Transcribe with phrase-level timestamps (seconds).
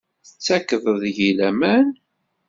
[0.25, 1.87] Tettakeḍ deg-i laman?